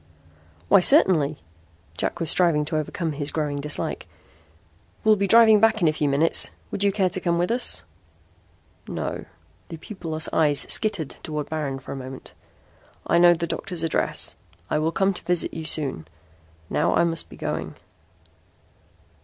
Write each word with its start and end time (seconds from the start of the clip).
"Why, 0.67 0.79
certainly." 0.79 1.37
Jack 1.95 2.19
was 2.19 2.27
striving 2.31 2.65
to 2.65 2.75
overcome 2.77 3.11
his 3.11 3.29
growing 3.29 3.57
dislike. 3.61 4.07
"We'll 5.03 5.15
be 5.15 5.27
driving 5.27 5.59
back 5.59 5.79
in 5.79 5.87
a 5.87 5.93
few 5.93 6.09
minutes. 6.09 6.49
Would 6.71 6.83
you 6.83 6.91
care 6.91 7.11
to 7.11 7.19
come 7.21 7.37
with 7.37 7.51
us?" 7.51 7.83
"No." 8.87 9.25
The 9.67 9.77
pupilless 9.77 10.27
eyes 10.33 10.61
skittered 10.73 11.17
toward 11.21 11.51
Baron 11.51 11.77
for 11.77 11.91
a 11.91 11.95
moment. 11.95 12.33
"I 13.05 13.19
know 13.19 13.35
the 13.35 13.45
doctor's 13.45 13.83
address. 13.83 14.35
I 14.71 14.79
will 14.79 14.91
come 14.91 15.13
to 15.13 15.21
visit 15.21 15.53
you 15.53 15.65
soon. 15.65 16.07
Now 16.67 16.95
I 16.95 17.03
must 17.03 17.29
be 17.29 17.37
going." 17.37 17.75